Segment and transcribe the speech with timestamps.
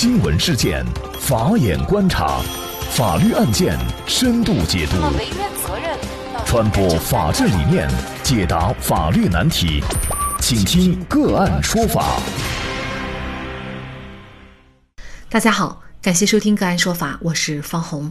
[0.00, 0.82] 新闻事件，
[1.20, 2.40] 法眼观察，
[2.92, 4.96] 法律案件深度解读，
[6.46, 7.86] 传播法治理念，
[8.22, 9.82] 解答法律难题，
[10.40, 12.18] 请听个案说法。
[15.28, 18.10] 大家好，感谢收听个案说法，我是方红。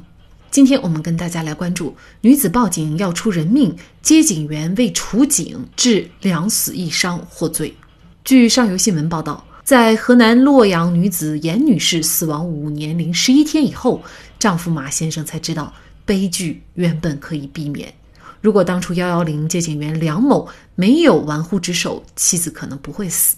[0.52, 7.76] 今天我们跟大家来关注女子报警要出人命，接警员为处警致两死一伤获罪。
[8.24, 9.44] 据上游新闻报道。
[9.70, 14.02] 在河南洛阳女子严女士死亡五年零十一天以后，
[14.40, 15.72] 丈夫马先生才知道
[16.06, 17.94] 悲剧原本可以避免。
[18.42, 23.38] 如果当初幺幺零接警员梁某没有玩忽职守，妻子可能不会死。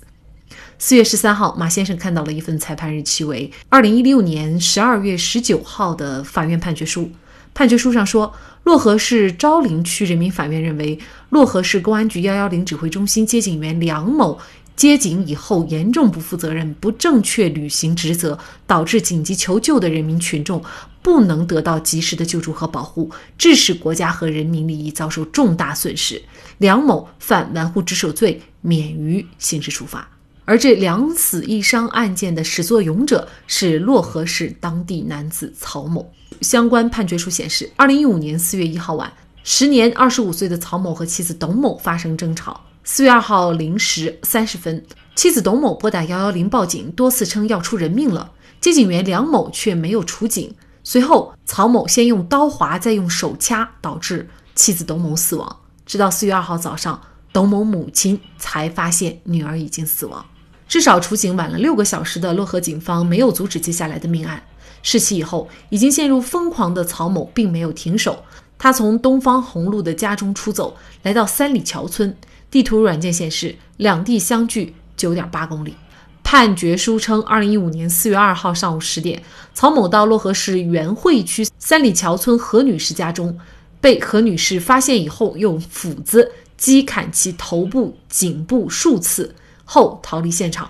[0.80, 7.12] 四月十三号，马先生看到了一份裁判日期为二零一六年十二月十九号的法院判决书。
[7.54, 10.98] 判决书上说，漯河市昭陵区人民法院认为，
[11.32, 14.40] 漯河市公安局幺幺零指挥中心接警员梁某。
[14.81, 20.60] 接警以后严重不负责任、不正确履行职责，导致紧急求救的人民群众
[21.04, 26.20] 不能得到及时的救助和保护，致使国家和人民利益遭受重大损失。
[26.57, 30.09] 梁某犯玩忽职守罪，免于刑事处罚。
[30.46, 36.12] 而这两死一伤案件的始作俑者是漯河市当地男子曹某。
[36.41, 42.59] 相关判决书显示，二零一五年四月一号晚，时年二十五岁的曹某和妻子董某发生争吵。
[42.84, 44.84] 四月二号零时三十分，
[45.15, 48.32] 妻子董某拨打幺幺零报警，多次称要出人命了。
[48.60, 50.54] 接警员梁某却没有出警。
[50.84, 55.57] 随后，曹某先用刀划，再用手掐，导致妻子董某死亡。
[55.85, 56.99] 直到四月二号早上，
[57.32, 60.26] 董某母亲才发现女儿已经死亡。
[60.68, 64.41] 至少出警晚了六个小时的漯河警方没有阻止接下来的命案。
[64.81, 68.24] 事起以后，已经陷入疯狂的曹某并没有停手，
[68.57, 72.18] 他从东方红路的家中出走，来到三里桥村。
[72.52, 75.74] 地图软件显示，两地相距九点八公里。
[76.22, 83.38] 判决书称，二零一五年四月二号上午十点，曹某到漯河市源汇区三里桥村何女士家中，
[83.80, 89.34] 被何女士发现以后，用斧子击砍其头部、颈部数次
[89.64, 90.70] 后逃离现场。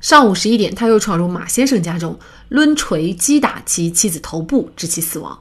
[0.00, 2.18] 上午十一点，他又闯入马先生家中，
[2.50, 5.38] 抡锤击打其妻子头部，致其死亡。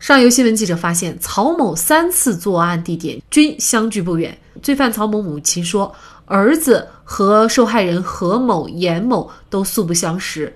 [0.00, 4.36] 上游新闻记者发现，曹某三次作案地点均相距不远。
[4.62, 5.94] 罪犯曹某母亲说，
[6.24, 10.50] 儿子和受害人何某、严某都素不相识，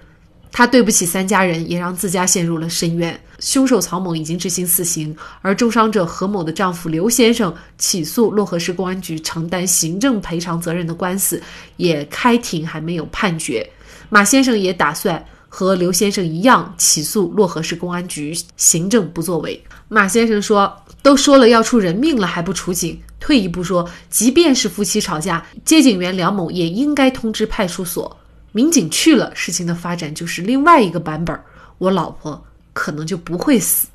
[0.50, 3.20] 他对不起三家人，也让自家陷入了深渊。
[3.38, 11.40] 凶手曹某已经执行死刑，而重伤者何某的丈夫刘先生起诉漯河市公安局承担行政赔偿责任的官司
[11.76, 13.68] 也开庭，还没有判决。
[14.08, 15.22] 马先生也打算。
[15.54, 19.62] 和刘先生一样起诉漯河市公安局行政不作为。
[19.86, 23.00] 马先生说：“都说了要出人命了，还不出警？
[23.20, 28.16] 退一步说，即便是夫妻吵架，接警员梁某也应该通知派出所。
[28.50, 31.40] 民警去了，事情的发展就是另外一个版本。
[31.78, 33.86] 我老婆可能就不会死。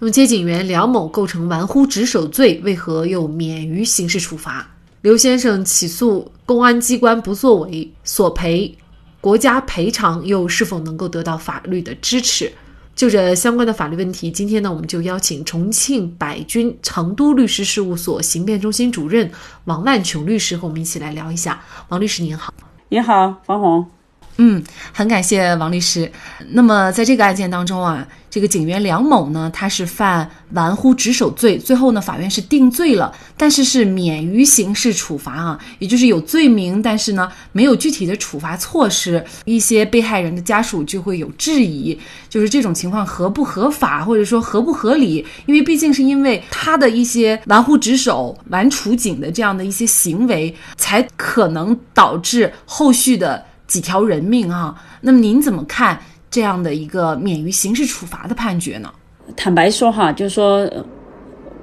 [0.00, 4.68] 那么，接警员梁某构成玩忽职守罪，为何又免于刑事处罚？
[5.02, 8.76] 刘先生起诉公安机关不作为，索赔。”
[9.24, 12.52] 国家赔偿又是否能够得到法律的支持？
[12.94, 19.32] 就这相关的法律问题，今天呢，我们就邀请重庆百君成都律师事务所刑辩中心主任
[19.64, 21.58] 王万琼律师和我们一起来聊一下。
[21.88, 22.52] 王律师您好，
[22.90, 23.93] 你好，方红。
[24.36, 24.62] 嗯，
[24.92, 26.10] 很感谢王律师。
[26.50, 39.24] 那么在这个案件当中啊，这个警员梁某呢，他是犯玩忽职守罪，最后呢，法院是定罪了，但是是免于刑事处罚啊，也就是有罪名，但是呢，没有具体的处罚措施。
[39.44, 41.96] 一些被害人的家属就会有质疑，
[42.28, 45.24] 就是这种情况合不合法，或者说合不合理？
[45.46, 53.44] 因为毕竟是因为他的一些玩忽职守、玩处警的这样的一些行为，才可能导致后续的。
[53.74, 54.72] 几条人命啊！
[55.00, 55.98] 那么您怎么看
[56.30, 58.88] 这样的一个免于刑事处罚的判决呢？
[59.34, 60.70] 坦白说哈，就是说，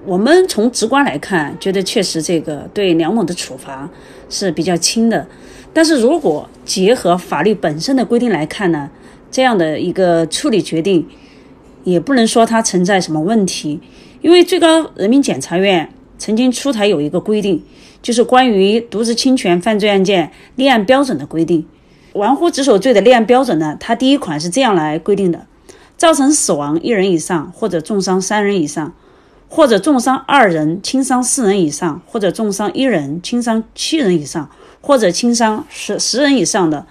[0.05, 3.89] 我们从直观来看，觉得确实这个对梁某的处罚
[4.29, 5.25] 是比较轻的。
[5.71, 8.89] 但是如果结合法律本身的规定来看呢，
[9.31, 11.07] 这样的一个处理决定
[11.85, 13.79] 也不能说它存在什么问题，
[14.21, 17.63] 因为最高人民检察院曾经出台有一个规定，
[18.01, 21.65] 就是关于渎职侵权犯罪案件立案标准的规定。
[22.13, 23.77] 玩忽职守罪的立案标准呢？
[23.79, 25.45] 它第一款是这样来规定的：
[25.95, 28.93] 造成死亡一人以上，或者重伤三人以上，
[29.47, 34.49] 或者重伤二人、轻伤四人以上，或者重伤一人、轻伤七人以上，
[34.81, 36.85] 或者轻伤十十人以上的，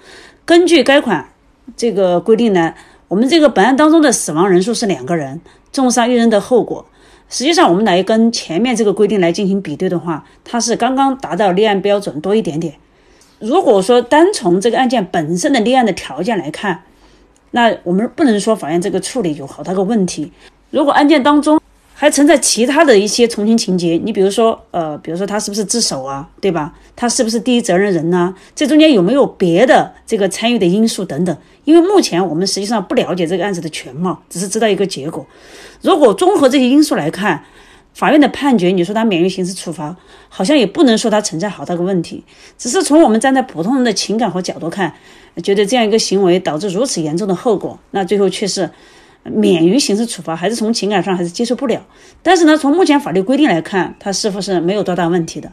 [0.47, 1.29] 根据该款
[1.77, 2.75] 这个规定呢，
[3.09, 6.87] 我们这个本案当中的死亡人数是两个人，重伤一人的后果，
[7.29, 12.77] 实际上我们来跟前面这个规定来进行比对的话，它是刚刚达到立案标准多一点点。
[13.41, 16.83] 如果说单从这个案件本身的立案的条件来看，
[17.53, 20.31] 那我们不能说法院这个处理有好大个问题。
[20.71, 21.59] 如果案件当中
[21.95, 26.75] 还存在其他的一些从轻情节，你比如说，呃，比如说他是不是自首啊，对吧？
[26.95, 28.35] 他是不是第一责任人呢？
[28.55, 31.37] 这中间有没有别的这个参与的因素等等？
[31.65, 35.27] 因为目前我们实际上不了解这个案子的全貌，只是知道一个结果。
[35.81, 37.43] 如果综合这些因素来看，
[37.95, 39.97] 法院的判决，你说他免于刑事处罚，
[40.29, 42.25] 好像也不能说他存在好大个问题。
[42.57, 44.95] 只是从我们站在普通人的情感和角度看，
[45.43, 48.71] 觉得这样一个行为导致如此严重的后果，那最后却是。
[49.23, 51.85] 免于刑事处罚，还是从情感上还是接受不了。
[52.23, 55.53] 但是呢，从目前法律规定来看，他似乎是没有多大问题的。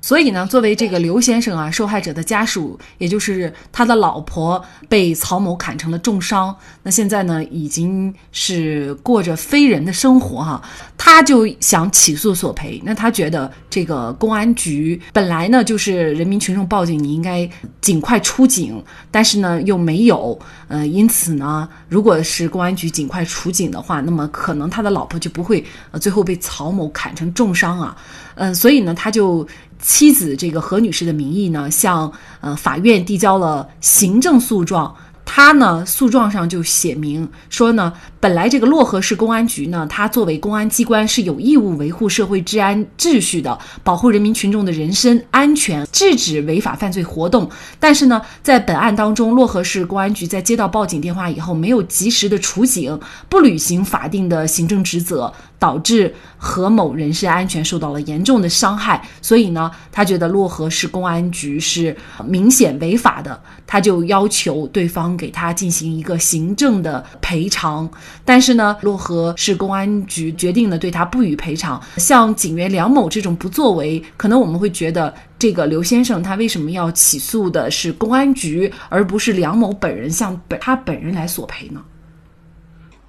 [0.00, 10.62] 所以呢，作为这个刘先生啊，受害者的家属，也就是他的老婆被曹某砍成了重伤，那现在呢，已经是过着非人的生活哈。
[10.96, 17.48] 他就想起诉索赔，那他觉得这个公安局本来呢就是人民群众报警，你应该
[17.80, 27.96] 尽快出警，但是呢又没有，呃，因此呢，如果是公安局尽快出警的话，那么可能他的老婆就不会呃最后被曹某砍成重伤啊，
[28.36, 29.46] 嗯，所以呢，他就。
[29.80, 34.94] 妻子这个何女士的名义呢，向呃法院递交了行政诉状。
[35.30, 47.46] 他呢，诉状上就写明说呢，本来这个漯河市公安局呢，它作为公安机关是有义务维护社会治安秩序的，保护人民群众的人身安全，制止违法犯罪活动。
[47.78, 52.98] 但是呢，在本案当中，漯河市公安局在接到报警电话以后，没有及时的出警，
[53.28, 55.30] 不履行法定的行政职责。
[55.58, 67.90] 导致何某人身安全受到了严重的伤害，所以呢，他觉得漯河市公安局是明显违法的，他就要求对方给他进行一个行政的赔偿。
[68.24, 71.82] 但是呢，漯河市公安局决定呢对他不予赔偿。
[71.96, 81.82] 像警员梁某这种不作为，可能我们会觉得这个刘先生他为什么要起诉的是公安局，而不是梁某本人向本他本人来索赔呢？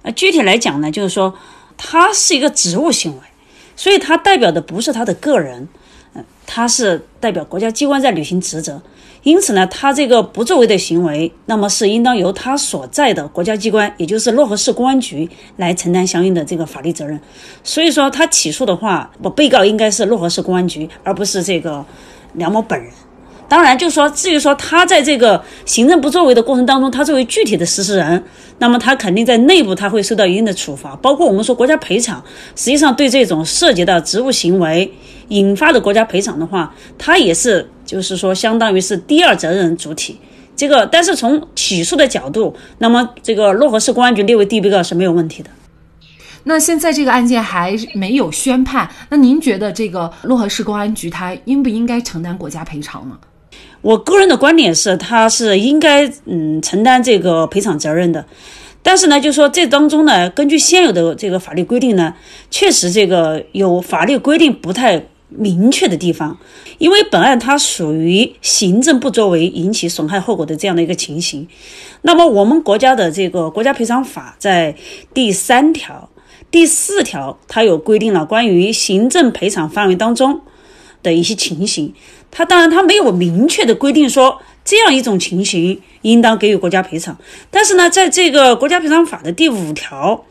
[0.02, 1.32] 呃，具体来讲呢，就是说。
[1.82, 3.18] 他是一个职务行为，
[3.74, 5.66] 所以他代表的不是他的个人，
[6.14, 8.82] 嗯，他是代表国家机关在履行职责，
[9.22, 17.18] 因此呢，他这个不作为的行为，那么是应当由他所在的国家机关，也就是漯河市公安局来承担相应的这个法律责任。
[17.64, 21.82] 所以说，他起诉的话，不，被告应该是漯河市公安局，而不是这个
[22.34, 22.92] 梁某本人。
[23.50, 28.22] 当然，就是说，至于说他在这个行政不作为的过程当中，他作为具体的实施人，
[28.58, 30.94] 那么他肯定在内部他会受到一定的处罚。
[31.02, 32.22] 包括我们说国家赔偿，
[32.54, 34.88] 实际上对这种涉及到职务行为
[35.30, 40.16] 引发的国家赔偿的话，他也是就是说相当于是第二责任主体。
[40.54, 45.50] 这个，但是从起诉的角度，那么这个漯河市公安局列为第一被告是没有问题的。
[46.44, 53.18] 那现在这个案件还没有宣判，那您觉得这个漯河市公安局他应不应该承担国家赔偿呢？
[53.82, 58.24] 我个人的观点是，他是应该嗯承担这个赔偿责任的，
[58.82, 62.14] 但是呢，就说这当中呢，根据现有的这个法律规定呢，
[62.50, 66.36] 确实这个有法律规定不太明确的地方，
[66.78, 71.46] 因为本案它属于行政不作为引起损害后果的这样的一个情形。
[72.02, 74.74] 那么我们国家的这个国家赔偿法在
[75.14, 76.10] 第三条、
[76.50, 80.40] 第四条，它有规定了关于行政赔偿范围当中
[81.02, 81.94] 的一些情形。
[82.30, 87.16] 他当然，他没有明确的规定说这样一种情形应当给予国家赔偿。
[87.50, 90.24] 但是呢，在这个国家赔偿法的第五条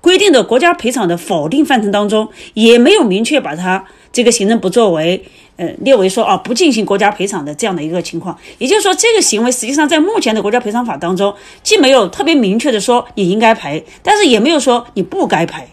[0.00, 5.24] 规定的国家赔偿的否定范畴当中，也没有明确把它这个行政不作为，
[5.56, 8.38] 呃，列为说啊不进行国家赔偿的这样的一个情况。
[8.58, 15.66] 也就是说，这个行为实际上在目前的国家赔偿法当中，既没有特别明确的说你应该赔，但是也没有说你不该赔。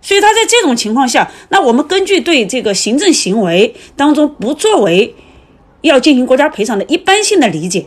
[0.00, 5.14] 所以他在这种情况下，那我们根据对这个行政行为当中不作为
[5.82, 7.84] 要进行国家赔偿的一般性的理解，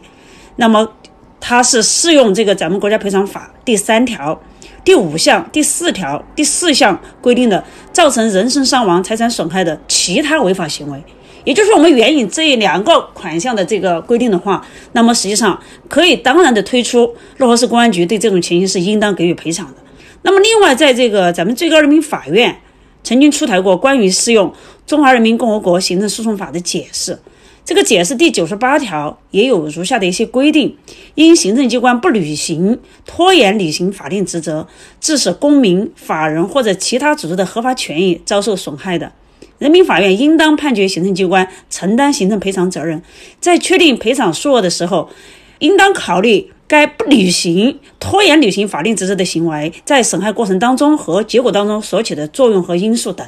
[0.57, 0.93] 那么
[1.39, 4.39] 它是适用这个咱们国家赔偿法第三条
[4.83, 11.01] 第五项第四条第四项规定的造成人身伤亡、财产损害的其他违法行为，
[11.43, 19.80] 也就是说我们援引这两个款项的这个规定的话，那么实际上可以当然的推出漯河市公安局对这种情形是应当给予赔偿的。
[20.23, 22.61] 那么，另外，在这个咱们最高人民法院
[23.03, 24.49] 曾经出台过关于适用
[24.85, 27.17] 《中华人民共和国行政诉讼法》的解释，
[27.65, 30.77] 这个解释第九十八条也有如下的一些规定：
[31.15, 34.67] 因行政机关不履行、拖延履行法定职责，
[34.99, 39.11] 致使公民、法人或者其他组织的合法权益遭受损害的，
[39.57, 43.01] 人民法院应当判决行政机关承担行政赔偿责任。
[43.39, 45.09] 在确定赔偿数额的时候，
[45.57, 46.51] 应当考虑。
[46.71, 53.27] 该不履行、拖延履行法定职责的行为，在损害过程当中和结果当中所起的作用和因素等。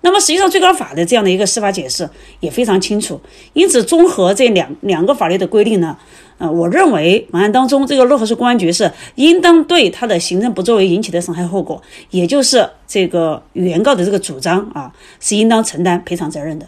[0.00, 2.08] 那么，实际上最高法的这样的一个司法解释
[2.40, 3.20] 也非常清楚。
[3.52, 5.98] 因此，综合这两两个法律的规定呢，
[6.38, 14.90] 呃，我认为本案当中，这个漯河市公安局是应当对他的行政不作为引起的损害后果，也就是这个原告的这个主张啊，
[15.20, 16.66] 是应当承担赔偿责任的。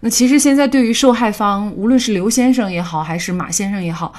[0.00, 4.12] 那其实现在对于受害方，无论是刘先生也好，还是马先生也好，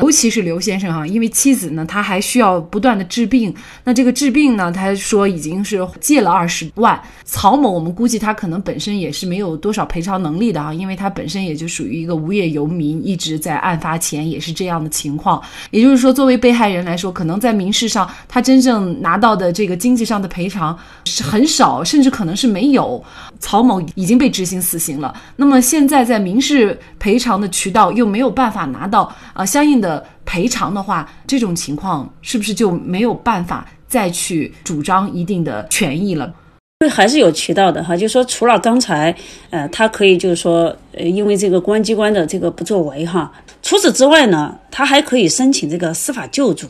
[0.00, 3.54] 尤其是刘先生哈，因为妻子呢，他还需要不断的治病。
[3.82, 7.00] 那这个治病呢，他说已经是借了二十万。
[7.24, 15.42] 曹某，我们估计他可能本身也是没有多少赔偿能力的啊，因为他本身也就属于一个无业游民，一直在案发前也是这样的情况。
[15.70, 23.02] 也就是说，作为被害人来说，可能在民事上他真正拿到的这个经济上的赔偿是很少，甚至可能是没有。
[23.40, 25.14] 曹某已经被执行死刑了。
[25.36, 36.32] 那么现在在民事赔偿的渠道又没有办法拿到啊相应的赔偿的话，这种情况是不是就没有办法再去主张一定的权益了？
[36.80, 37.96] 这，还是有渠道的哈。
[37.96, 39.14] 就是说，除了刚才
[39.50, 46.66] 呃，他可以就是说呃，因为这个公安机关的这个不作为哈，除此之外呢，他还可以申请这个司法救助。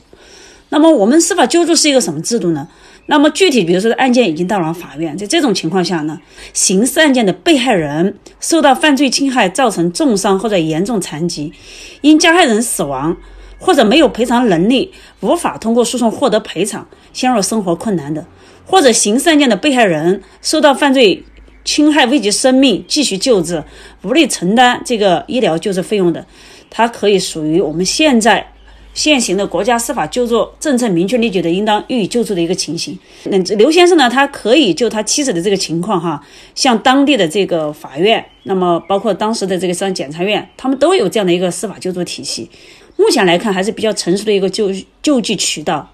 [0.69, 2.67] 那么我们司法救助是一个什么制度呢？
[3.07, 6.19] 那么具体，比如说案件已经到了法院，在这种情况下呢，
[6.55, 11.53] 刑事案件的被害人受到犯罪侵害，造成重伤或者严重残疾，
[12.01, 13.15] 因加害人死亡
[13.59, 18.27] 或者没有赔偿能力，无法通过诉讼获得赔偿，陷入生活困难的，
[18.65, 21.23] 或者刑事案件的被害人受到犯罪
[21.63, 23.63] 侵害危及生命，继续救治
[24.03, 26.25] 无力承担这个医疗救治费用的，
[26.71, 28.54] 他可以属于我们现在。
[28.95, 32.99] 现行的国家司法救助政策明确列举的应当予以救助的一个情形。
[33.25, 34.09] 那刘先生呢？
[34.09, 36.25] 他可以就他妻子的这个情况哈，
[36.55, 42.49] 向当地的这个法院，那么包括当时的这个上检察院，他们都有这样的一个司法救助体系。
[42.97, 44.71] 目前来看，还是比较成熟的一个救
[45.03, 45.91] 救济渠道。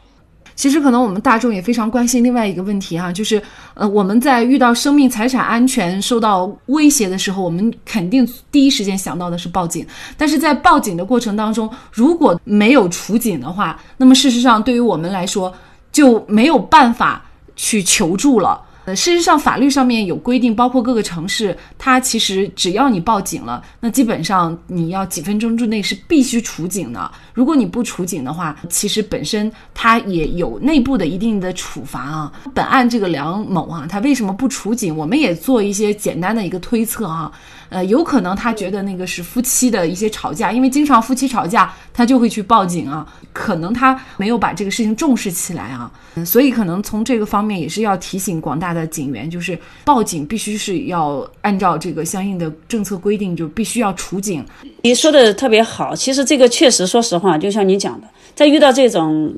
[0.61, 9.87] 其实可能我们大众也非常关心另外一个问题哈，就是，呃，我们在遇到生命财产安全受到威胁的时候，我们肯定第一时间想到的是报警。
[10.19, 15.51] 但是在报警的过程当中，如果没有处警的话，那么事实上对于我们来说
[15.91, 17.25] 就没有办法
[17.57, 18.61] 去求助了。
[18.87, 27.11] 呃，事实上，法律上面有规定，包括各个城市，它其实只要你报警了，那基本上你要几分钟之内是必须处警的。
[27.35, 32.33] 如果你不处警的话，其实本身它也有内部的一定的处罚啊。
[32.55, 34.97] 本案这个梁某啊，他为什么不处警？
[34.97, 37.31] 我们也做一些简单的一个推测啊。
[37.71, 43.07] 呃，有可能他觉得那个是夫妻的一些吵架，因为经常夫妻吵架，他就会去报警啊。
[43.33, 45.91] 可能他没有把这个事情重视起来啊，
[46.27, 54.45] 所以可能从这个方面也是要提醒广大的警员，就是报警必须是要按照这个相应的政策规定，就必须要处警。
[54.83, 59.33] 你说的特别好，其实这个确实，说实话，就像你讲的，在遇到这种。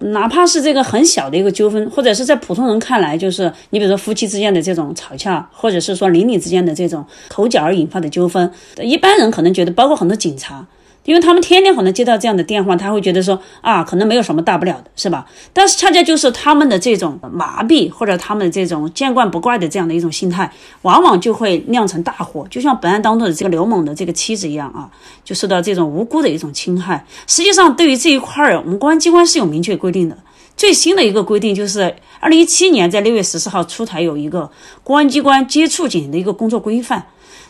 [0.00, 8.50] 哪怕是这个很小的一个纠纷，或者是在普通人看来，就是你比如说夫妻之间的这种吵架，或者是说邻里之间的这种口角而引发的纠纷，
[8.82, 10.66] 一般人可能觉得，包括很多警察。
[11.06, 15.24] 因为他们天天可能接到这样的电话，他会觉得说啊，可能没有什么大不了的，是吧？
[15.54, 22.46] 但是恰恰就是他们的这种麻痹，或者他们这种见惯不怪的这样的一种心态，往往就会酿成大祸。
[22.50, 24.90] 就像本案当中的这个刘某的这个妻子一样啊，
[25.24, 27.06] 就受到这种无辜的一种侵害。
[27.26, 30.18] 实际上，对于这一块儿，我们公安机关是有明确规定的。
[30.56, 34.50] 最新的一个规定就是二零一七年在六月十四号出台有一个
[34.82, 37.06] 公安机关接触警的一个工作规范。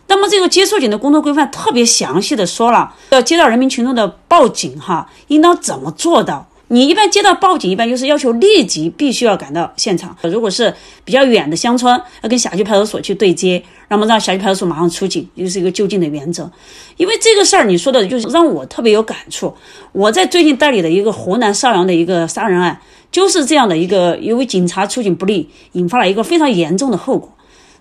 [0.08, 6.46] 那么这个接触警的工作规范特别详细的说了，要接到人民群众的报警哈，应当怎么做到？
[6.68, 10.16] 你一般接到报警，一般就是要求立即必须要赶到现场。
[10.22, 16.50] 如果是比较远的乡村，要跟辖区派出所去对接，那么让辖区派出所马上出警，就是一个就近的原则。
[16.96, 19.54] 因为这个事儿你说的就是让我特别有感触。
[19.92, 22.80] 我在最近代理的一个湖南邵阳的一个杀人案，
[23.12, 27.32] 就是这样的一个，因为警察出警不力，引发了一个非常严重的后果。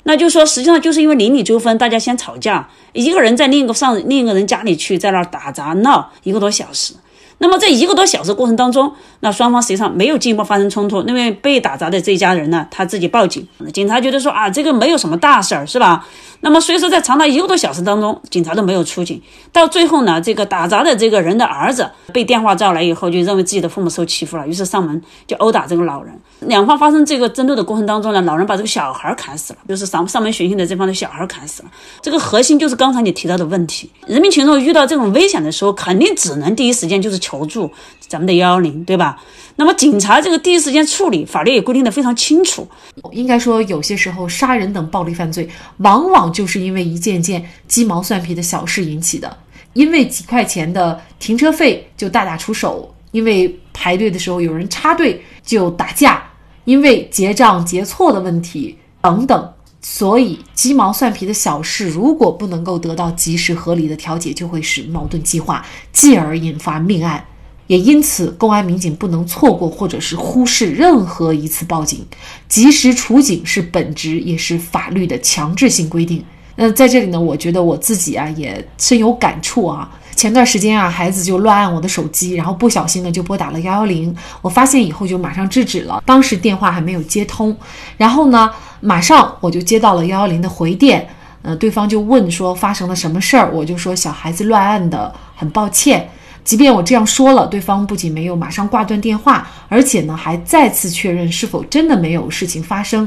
[0.08, 6.94] 那就说，实际上就是因为邻里纠纷，大家先吵架，一个人在另一个上另一个人家里去，在那儿打砸闹一个多小时。
[7.40, 11.04] 那么在一个多小时过程当中，那双方实际上没有进一步发生冲突。
[11.04, 16.08] 那么被打砸的这一家人呢，他自己报警，警察觉得说啊，这个没有什么大事儿，是吧？
[16.46, 19.20] 那么所以说，在长达一个多小时当中，警察都没有出警。
[19.52, 26.14] 到最后呢，这个打砸的这个人的儿子被电话叫来以后，就认为自己的父母受欺负了，于是上门就殴打这个老人。
[26.42, 31.70] 两方发生这个争斗的过程当中呢，老人把这个小孩砍死了，就是上上门寻衅的这方的小孩砍死了。
[32.00, 37.72] 这个核心就是刚才你提到的问题：人民群众遇到这种危险的时候，肯定只能第一时间就是求助
[38.08, 39.20] 咱们的幺幺零，对吧？
[39.58, 42.68] 那么警察这个第一时间处理，法律也规定的非常清楚。
[43.14, 49.38] 应该说，有些时候杀人等暴力犯罪，往往就是因为一件件鸡毛蒜皮的小事引起的，
[49.72, 56.22] 因为几块钱的停车费就大打出手，因为排队的时候有人插队就打架，
[56.66, 59.52] 因为结账结错的问题等等。
[59.88, 65.64] 所以鸡毛蒜皮的小事，如果不能够得到及时合理的调解，就会使矛盾激化，
[65.94, 67.24] 继而引发命案。
[67.68, 72.06] 也因此，公安民警不能错过或者是忽视任何一次报警，
[72.48, 76.24] 及时处警是本职，也是法律的强制性规定。
[76.56, 79.90] 那在这里呢，我觉得我自己啊也深有感触啊。
[80.16, 84.16] 前段时间啊，孩子就乱按我的手机，然后不小心呢就拨打了幺幺零。
[84.42, 87.54] 我发现以后就马上制止了，当时电话还没有接通，
[87.98, 91.06] 然后呢，马上我就接到了幺幺零的回电，
[91.42, 96.10] 呃，对方就问说发生了什么事儿，我就说小孩子乱按的，很抱歉。
[96.46, 103.06] 即便我这样说了，对方不仅没有马上挂断电话，而且呢还再次确认是否真的没有事情发生。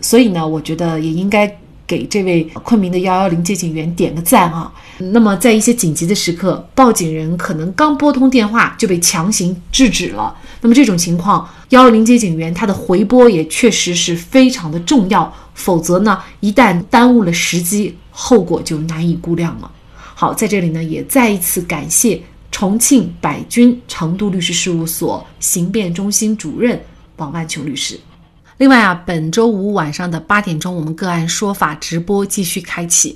[0.00, 1.54] 所以呢，我觉得也应该。
[1.88, 4.72] 给这位昆明的幺幺零接警员点个赞啊！
[4.98, 10.36] 那么，在一些紧急的时刻，报警人可能刚拨通电话就被强行制止了。
[10.60, 19.70] 那么这种情况，幺幺零接警员他的回拨也确实是非常的重要，否则呢，一旦耽误了时机，后果就难以估量了。
[19.94, 22.20] 好，在这里呢，也再一次感谢
[22.56, 26.80] 重庆百君成都律师事务所刑辩中心主任
[27.18, 28.00] 王万琼律师。
[28.56, 33.14] 另外啊，本周五晚上的八点钟，我们个案说法直播继续开启。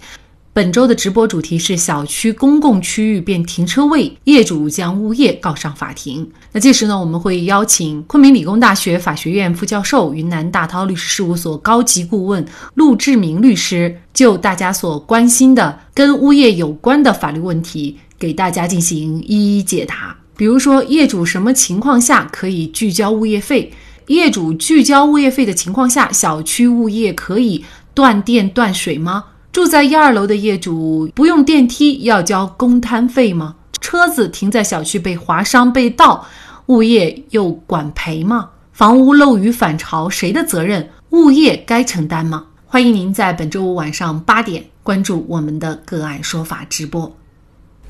[0.52, 6.30] 本周的直播主题是小区公共区域变停车位，业主将物业告上法庭。
[6.52, 20.16] 那届时呢，我们会邀请昆明理工大学法学院副教授、云南大韬律师事务所高级顾问陆志明律师，就大家所关心的跟物业有关的法律问题，给大家进行一一解答。
[20.36, 23.72] 比如说，业主什么情况下可以拒交物业费？
[24.06, 29.24] 业主拒交物业费的情况下，小区物业可以断电断水吗？
[29.52, 33.56] 住在一二楼的业主不用电梯要交公摊费吗？
[33.80, 36.26] 车子停在小区被划伤被盗，
[36.66, 38.50] 物业又管赔吗？
[38.72, 40.90] 房屋漏雨反潮谁的责任？
[41.10, 42.46] 物业该承担吗？
[42.66, 47.19] 欢迎您在本周五晚上八点关注我们的个案说法直播。